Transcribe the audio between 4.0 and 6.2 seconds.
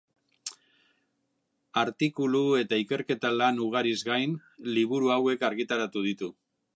gain, liburu hauek argitaratu